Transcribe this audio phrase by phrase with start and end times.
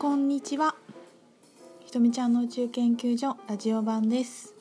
[0.00, 0.76] こんにちは。
[1.84, 4.54] ひとみちゃんの宇宙研究所ラジオ版です。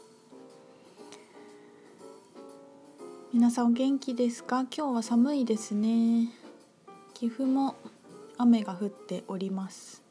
[3.32, 4.66] 皆さんお元気ですか？
[4.76, 6.30] 今日は寒いですね。
[7.14, 7.76] 岐阜も
[8.40, 10.02] 雨が降っております。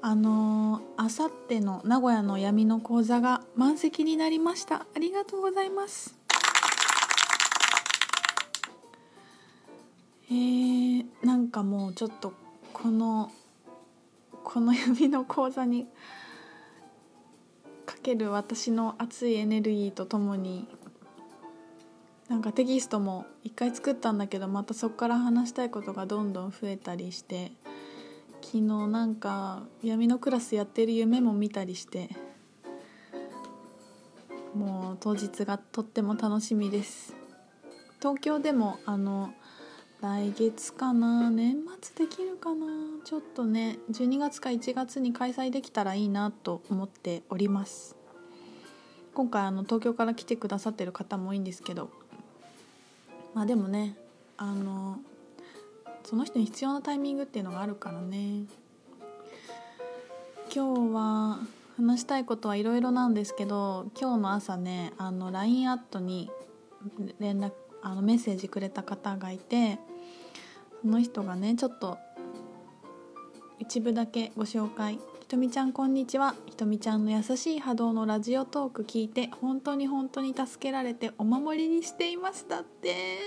[0.00, 4.86] あのあさっての名古屋の闇の講座が満席になりました。
[4.94, 6.15] ありがとうございます。
[10.28, 12.32] えー、なんかもうちょっと
[12.72, 13.30] この
[14.42, 15.86] この闇の講座に
[17.84, 20.68] かける私の熱いエネルギーとともに
[22.28, 27.52] なんかテキストも一回作ったんだけどまたそこから話したいことがどんどん増えたりして
[28.42, 32.10] 昨日なんか闇のクラスやってる夢も見たりして
[34.54, 37.14] もう当日がとっても楽しみです。
[38.00, 39.34] 東京でもあの
[40.00, 41.30] 来月かな？
[41.30, 42.66] 年末できるかな？
[43.04, 47.96] ちょっとね12月か1月に開催できたらいいなと思っております。
[49.14, 51.90] 今回あの東京から来てくださってる方も多いんですけど。
[53.34, 53.96] まあでもね
[54.38, 54.98] あの
[56.04, 58.44] その人に必要なタイミングっていうのがあるからね。
[60.54, 61.38] 今日は
[61.76, 66.30] 話したいことはいろいろなんですけど今日の朝ねあの LINE アットに
[67.18, 67.50] 連絡
[67.86, 69.78] あのメッセージくれた方がいて
[70.82, 71.98] その人がねちょっと
[73.60, 74.98] 一部だけご紹介。
[75.20, 76.34] ひとみちゃんこんにちは。
[76.46, 83.18] ひとみちゃんの優しい波動のラジオトーク聞いて本当に本当に助けられてお守りにしていましたって。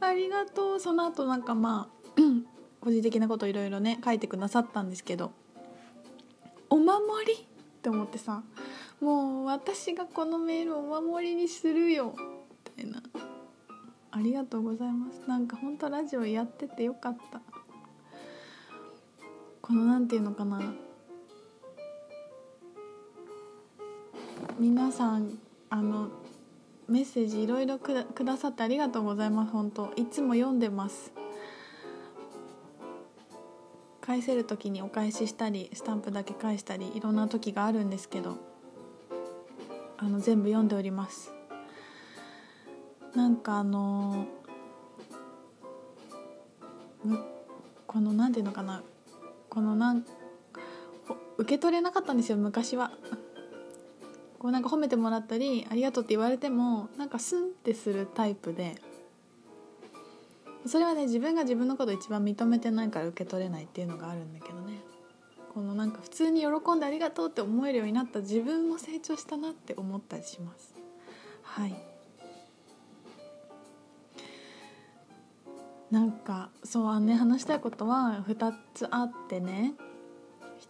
[0.00, 0.80] ありがとう。
[0.80, 2.20] その後なんかまあ
[2.80, 5.32] 個人的なこといろいろね書いてくださったんですけど
[6.70, 7.32] お守り？
[7.32, 7.36] っ
[7.82, 8.44] て思ってさ
[9.00, 12.14] もう私がこのメールをお守りにするよ。
[14.10, 15.28] ありがとうございます。
[15.28, 17.40] なんかほんとラジオやっててよかった。
[19.60, 20.60] このなんていうのかな。
[24.58, 25.38] 皆さん
[25.70, 26.08] あの
[26.88, 29.52] メッセージいろいろくださってありがとうございます。
[29.52, 29.92] 本当。
[29.96, 31.12] いつも読んでます。
[34.00, 38.38] 返せる時にお返ししたりスタンプだけ返したりいろんな時があるんですけど
[39.98, 41.37] あの全部読んでおります。
[43.18, 44.26] なんかあの
[47.88, 48.84] この何ていうのかな
[49.50, 50.04] このなん
[51.36, 52.92] 受け取れなかったんですよ昔は。
[54.38, 58.76] こうなんか褒めてもらったりありがとうって言われてもなんかスンってするタイプで。
[60.64, 64.78] それはね自分が自分のこと一番認めてないから受け取れないっていうのがあるんだけどね。
[65.52, 70.72] このなんか普通に喜んでありがとうって思えるようになった自分も成長したなって思ったりします。
[71.42, 71.97] はい。
[75.90, 79.74] なんかそうね話したいことは2つあってね。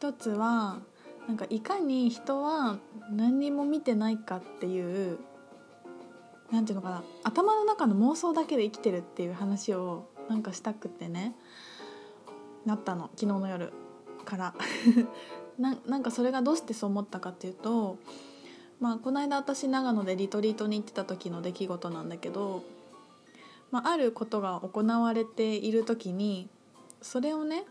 [0.00, 0.80] 1つは
[1.26, 2.78] なんかいかに人は
[3.10, 5.18] 何にも見てないかっていう
[6.50, 7.02] 何ていうのかな。
[7.24, 11.34] 頭の中の妄想だけで生きてるっていう話をなんかしたくてね。
[12.64, 13.10] なったの。
[13.16, 13.72] 昨日の夜
[14.24, 14.54] から。
[15.58, 17.98] ななんかそれがどうしてそう思ったかっていうと
[18.80, 22.62] まあこの間私長野でリトリートに行ってた時の出来事なんだけど
[23.70, 26.48] まあ、あることが行われている時に
[27.02, 27.64] それをね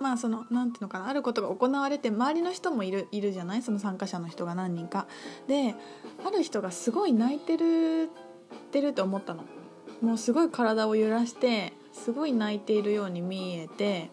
[0.00, 3.62] まあそのなんていうのかなあることが行われて周りの人もいるいるじゃない？
[3.62, 5.06] その参加者の人が何人か。
[5.46, 5.74] で
[6.26, 8.10] ある人がすごい泣いてる
[8.66, 9.44] ってると思ったの。
[10.02, 14.10] もうすごい体を揺らしてすごい泣いているように見えて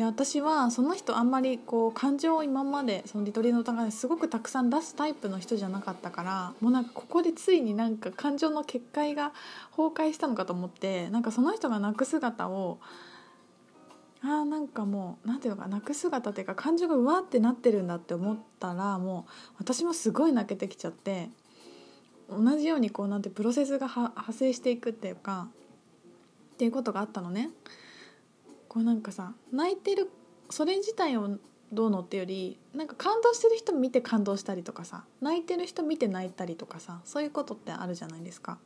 [0.00, 9.32] で私はその人あんまりこう感情を今までそのリトリートの中ですごくたくさん出すタイプの人じゃなかったからもうなんかここでついになんか感情の結界が
[9.76, 12.78] 崩壊したのかと思ってなんかその人が泣く姿を
[14.22, 21.28] あなんかもうなんていうのか泣く姿っていうか感情がうわってなってるんだって思ったらもう私もすごい泣けてきちゃって
[22.30, 25.48] 同じようにこうなんてプロセスが派生していくっていうか
[26.54, 27.50] っていうことがあったのね。
[28.70, 30.08] こうなんかさ泣いてる
[30.48, 31.38] それ自体を
[31.72, 38.58] どうのってよりなんか感動してる人見て感動したりとかさ泣いてる人見て泣いたりとかさそういうことってあるじゃないですか。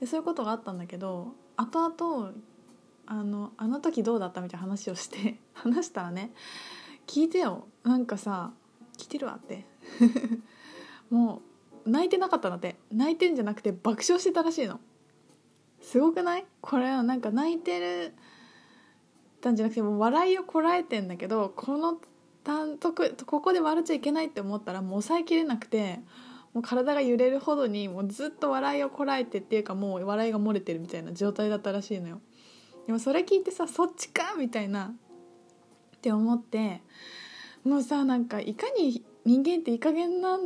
[0.00, 2.32] でそういうことがあったんだけど後々
[3.06, 6.32] あのあの時どうだったみたいな話をして 話したらね
[7.06, 7.66] 聞いてよ。
[7.84, 8.52] なんかさ
[8.96, 9.66] 聞いてるわって。
[11.10, 11.42] も
[11.86, 12.76] う泣いてなかったんだって。
[12.90, 14.80] 泣いてんじゃなくて爆笑してたらしいの。
[15.80, 16.46] すごくない？
[16.60, 18.14] これはなんか泣いてる
[19.40, 21.98] たんじゃなくてもう笑いをこらえてんだけどこの
[22.44, 26.00] 単独ここで笑っちゃいけないって思ったらもう抑えきれなくて
[26.54, 32.20] もう体が揺れるほどにもうずっと笑いをこらえてっていうかもう笑いが漏れてるみたいな状態だったらしいのよ。
[32.86, 36.80] でもそれ聞いてさそっちかみたいなって思って
[37.64, 40.38] もうさなんかいかに人間っていい加減な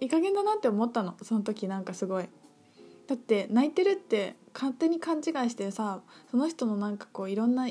[0.00, 1.14] いい加減だなって思ったの。
[1.22, 2.28] その時なんかすごい。
[3.06, 6.00] だって泣いてるって勝手に勘違いしてさ
[6.30, 7.68] その人のなんかこういろんな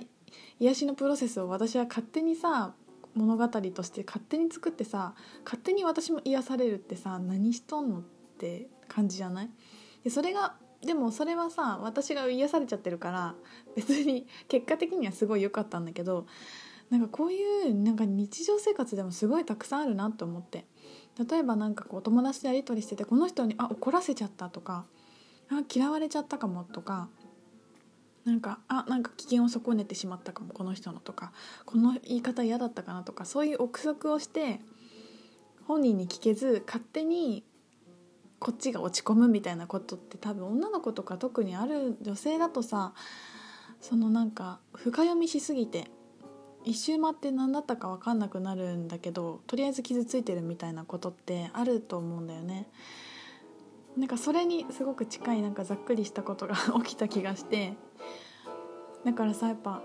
[0.59, 2.73] 癒しのプロセスを私は勝手にさ
[3.15, 5.13] 物語として勝手に作ってさ
[5.45, 8.01] 勝手に私も癒されるってさ何しとんのっ
[8.37, 9.49] て感じじゃない？
[10.03, 13.35] でそれがでもそれはさ私が癒されちゃってるから
[13.75, 16.25] 別に結果的にはすごい良かったんだけど
[16.89, 20.65] なんかこういうなんか日常生活でもすごいたくさんあるなと思って。
[21.29, 24.85] 例えばなんかこう友達とやり取りしててこの人にあ怒らせちゃったとか
[25.51, 27.07] あ嫌われちゃったかもとか
[28.25, 31.33] なんかあなんか危険を損ねてしまったかもこの人のとか
[31.65, 34.59] この言い方嫌だったかなとかそういう憶測をして
[35.67, 37.43] 本人に聞けず勝手に
[38.39, 42.93] こっちが落ち込むみたいなことって多分女の子とか特にある女性だとさ
[43.81, 45.87] そのなんか深読みしすぎて
[46.65, 52.69] 一周回って何だったか分かんなくなるんだけどとりあえず傷ついてるみたいなことってあると思うんだよね。
[53.97, 57.75] なんかそれにすごく近いなんかざっくりしたことが 起きた気がして
[59.03, 59.81] だからさやっぱ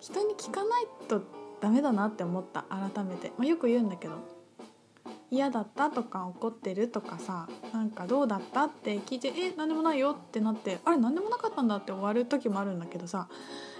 [0.00, 1.22] 人に聞かないと
[1.60, 4.14] ダメだなって思った改めて、まあ、よく言うんだけど
[5.30, 13.28] 嫌だったとか怒ってるとかさなんかどうだったって聞いて「え何でもないよ」ってなって「あれ何でもなかったんだ」って終わる時もあるんだけどさ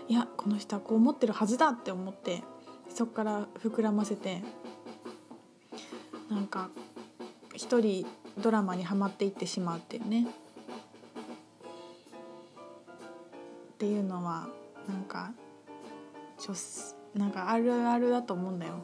[0.09, 2.43] いやこの人はこう思ってるはずだって思って
[2.89, 4.43] そっから膨らませて
[6.29, 6.71] なんか
[7.55, 8.07] 一人
[8.43, 10.27] ドラマにはまっていってしまうっていうね。
[13.75, 14.49] っていうのは
[14.89, 15.31] なんか
[16.39, 16.55] ちょ
[17.15, 18.75] なんかあるあるだと思うんだよ。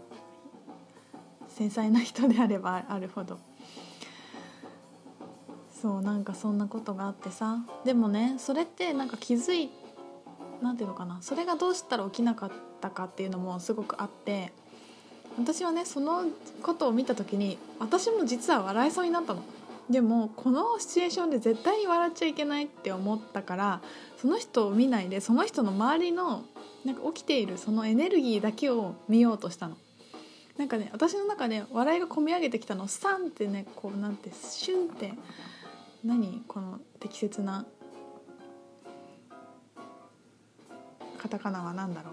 [1.49, 3.39] 繊細な人であればあるほど。
[5.71, 7.59] そうなんかそんなことがあってさ。
[7.85, 9.71] でもねそれってなんか気づい
[10.63, 11.19] なんていうのかな。
[11.23, 14.53] それがどうしたら起きなかったかっていうのもすごくあって。
[15.39, 16.25] 私はねその
[16.63, 19.43] ことを見た時に私も実は笑いそうになったの。
[19.91, 23.81] でもこのシチュエーションで絶対に笑っちゃいけないって思ったから
[24.17, 26.43] その人を見ないでその人の周りの
[26.87, 29.77] なんか起きているそのエネルギーだけを見ようとしたの。
[30.57, 32.87] なんかね私の中で笑いがこみ上げてきたの。
[32.89, 35.13] サンってねこうなんてシュンって
[36.05, 36.45] 何？
[36.47, 37.67] この適切な
[41.19, 42.13] カタカナは何だろ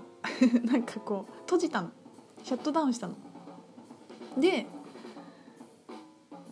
[0.63, 0.67] う。
[0.67, 1.91] なんかこう閉じたの。
[2.43, 3.15] シャットダウンしたの。
[4.38, 4.65] で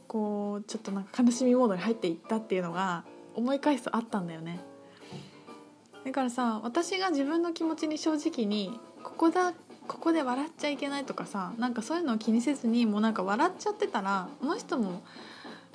[0.07, 3.03] こうちょっとなんか悲しみモードに入っていったっていうのが
[3.35, 4.59] 思い返すとあったんだよね。
[6.03, 9.53] だからさ私が自分の気持ちに正直にここだ
[9.87, 15.03] ここで笑っちゃいけないとかさなんかそういうのを気にせずにもうなんか笑っちゃってたらあの人も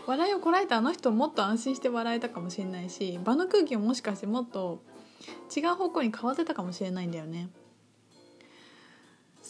[0.06, 4.82] 笑いをこらえたあの人もっと安心して笑えたかもしれないし場の空気ももしかしてもっと
[5.54, 7.48] 違う方向に変わってたかもしれないんだよね。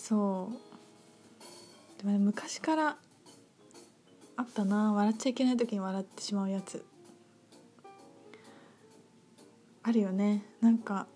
[0.07, 2.03] そう。
[2.03, 2.99] でも、ね、昔から
[4.37, 4.93] あったな。
[4.93, 6.85] 笑っちゃいけない時に笑ってしまうやつ。
[9.83, 10.45] あるよね。
[10.61, 11.07] なんか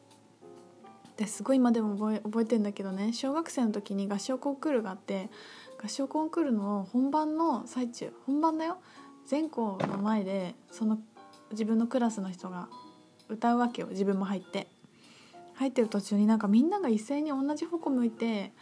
[1.19, 3.13] ですごい今でも覚え覚えてんだけどね。
[3.13, 5.29] 小学生の時に合唱コンクールがあって
[5.83, 8.79] 合唱コンクールの本番の最中本番だよ。
[9.27, 10.99] 全校の前でその
[11.51, 12.71] 自分のクラスの人が
[13.29, 13.89] 歌うわけよ。
[13.89, 14.67] 自分も入って。
[15.59, 18.53] 入ってる途中になんかみんなが一斉に同じ方向向いて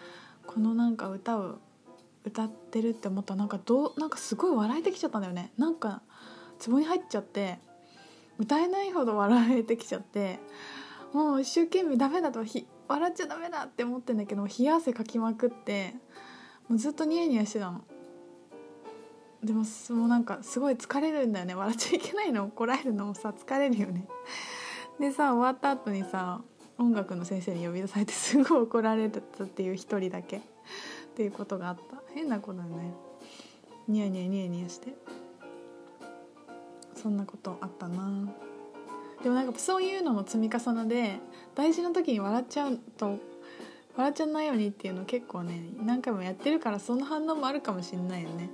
[0.47, 1.59] このなんか歌を
[2.25, 5.53] 歌ってるって思ったらなんかどうなんかすごい笑えてきちゃったんだよね。
[5.59, 6.03] なんか
[6.65, 7.59] 壺に入っちゃって
[8.39, 10.41] 歌えないほど笑えてきちゃって
[11.13, 15.95] もう一生懸命ダメだとひ笑っちゃダメだって思ってんだけど冷や汗かきまくって
[16.69, 17.85] もうずっとニヤニヤしてたの。
[19.45, 21.55] でももうなんかすごい疲れるんだよね。
[21.55, 22.45] 笑っちゃいけないの？
[22.45, 24.09] 怒られるのもさ疲れるよね。
[24.99, 26.41] でさ終わった後にさ
[26.79, 30.39] 音楽の先生に呼び出されてすごい怒られたっていう一人だけ。
[30.39, 30.41] っ
[31.17, 32.03] ていうことがあった。
[32.15, 32.93] 変な子だね。
[33.89, 34.95] ニヤニヤニヤニヤして。
[36.95, 38.29] そんなことあったな。
[39.23, 41.19] でもなんかそういうのの積み重ねで
[41.55, 43.19] 大事な時に笑っちゃうと
[43.97, 48.51] 笑っちゃわないようにっていうの結構ね何回もやってるからその反応もあるかもしんないよね。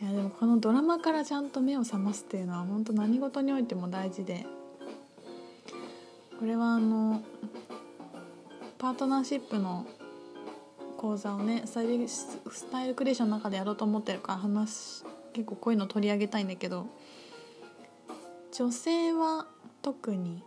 [0.00, 4.46] いやでもこのドラマからちゃんと目を覚ますっていうのは本当何事においても大事で。
[6.42, 7.22] これはあの
[8.76, 9.86] パートナーシップの
[10.98, 16.88] 講座をねスタイルスタイルクリエーションの中でやろうと思ってるから話結構こういうの取り上げたいんだけど
[18.50, 19.46] 女性は
[19.82, 20.42] 特に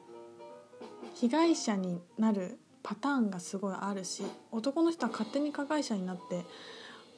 [1.14, 6.44] 被害者になるパターンがすごいあるし男の人は勝手に加害者になって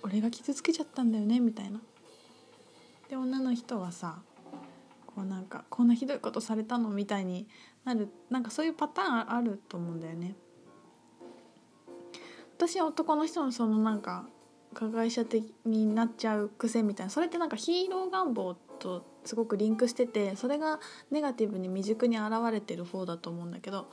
[0.03, 1.79] 俺が傷つけちゃったんだよねみたいな。
[3.10, 4.19] で女の人はさ
[5.17, 6.91] こうなんかこんなひどいことされたの？
[6.91, 7.47] みたいに
[7.83, 10.36] なるなんかそういうパターンあると思うんだよね。
[12.55, 14.27] 私は男の人のそのなんか
[14.75, 23.89] 加害者的になっちゃう癖みたいなそれってなんかヒーロー願望とすごくリンクしててそれがネガティブに未熟に現れてる方だと思うんだけど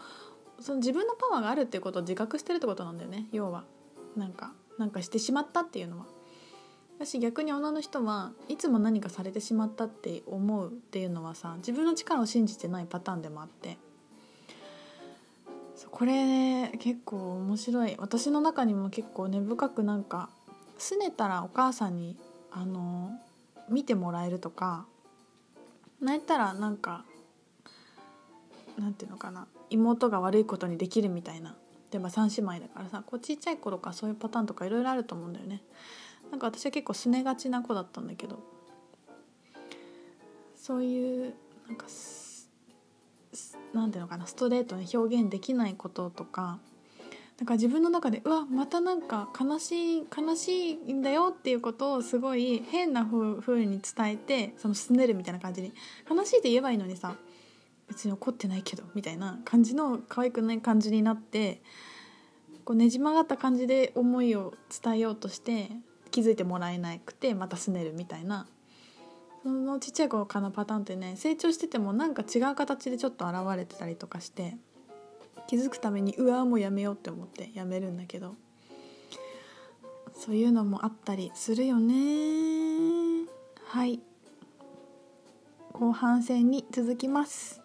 [0.60, 3.64] その自分のパワーがあるっていうことを自覚してるってことなんだよね要は。
[4.14, 6.06] なんかなんかしてしまったっていうのは。
[6.98, 13.76] 私逆に女の人はいつも何かされてしまったって思うっていうのはさ自分の力を信じてないパターンでもあって。
[15.90, 17.94] これ、結構面白い。
[17.98, 20.28] 私の中にも結構根深くなんか
[20.78, 22.16] 拗ねたらお母さんに
[22.50, 23.10] あの
[23.68, 24.86] 見てもらえるとか
[26.00, 27.04] 泣いたらなんか
[28.78, 31.54] なんていうのかな妹が悪いことにできるみたいな。
[31.92, 35.62] 例えば3姉妹だからさこうちっちゃい頃からそういうパターンとかいろいろあると思うんだよね。
[36.34, 38.40] なんか私は結構すねがちな子だったんだけど
[40.56, 41.34] そういう
[41.68, 41.86] なんか
[43.72, 46.58] なんていうのかなストレートに表現できないこととか
[47.38, 55.72] なんか自分の中でうわまたなんか悲しい悲しいんだよっていうことをすごい変な風に伝えてそのすねるみたいな感じに
[56.10, 57.14] 悲しいって言えばいいのにさ
[57.86, 61.62] 別に怒ってないけどみたいな感じの可愛くない感じになって
[62.64, 65.70] こうねじ曲がった感じで思いを伝えようとして
[66.14, 68.46] 気づいてもらえなくてまたすねるみたいな。
[69.42, 74.56] そのちっちゃい頃からのパターンってね成長しててもなんか違う形でちょっと現れてたりとかして
[75.48, 78.36] 気づくためにうわもうやめようって思ってやめるんだけど
[80.14, 83.26] そういうのもあったりするよね。
[83.66, 84.00] はい。
[85.72, 87.63] 後半戦に続きます。